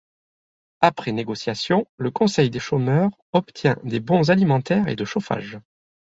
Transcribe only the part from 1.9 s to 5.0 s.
le conseil des chômeurs obtient des bons alimentaires et